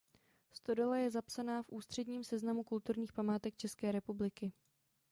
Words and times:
Stodola 0.51 0.97
je 0.97 1.11
zapsaná 1.11 1.63
v 1.63 1.69
Ústředním 1.69 2.23
seznamu 2.23 2.63
kulturních 2.63 3.13
památek 3.13 3.55
České 3.57 3.91
republiky. 3.91 4.53